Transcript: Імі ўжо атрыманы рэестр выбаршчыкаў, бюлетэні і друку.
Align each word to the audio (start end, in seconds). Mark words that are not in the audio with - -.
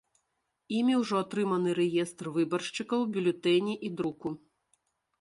Імі 0.77 0.95
ўжо 1.01 1.15
атрыманы 1.25 1.75
рэестр 1.81 2.33
выбаршчыкаў, 2.41 2.99
бюлетэні 3.15 3.73
і 3.87 3.97
друку. 4.01 4.29